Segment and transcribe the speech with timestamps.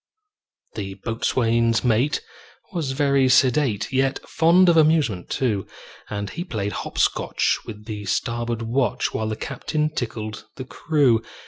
[0.73, 2.21] The boatswain's mate
[2.73, 5.67] was very sedate, Yet fond of amusement, too;
[6.09, 11.21] And he played hop scotch with the starboard watch, While the captain tickled the crew.